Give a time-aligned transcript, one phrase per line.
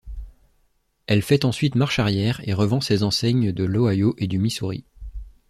[1.05, 4.83] Elle fait ensuite marche arrière et revend ses enseignes de l’Ohio et du Missouri.